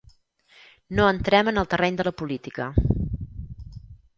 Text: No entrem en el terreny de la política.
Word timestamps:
No 0.99 1.05
entrem 1.09 1.51
en 1.51 1.63
el 1.63 1.69
terreny 1.75 1.99
de 2.01 2.07
la 2.09 2.15
política. 2.23 2.71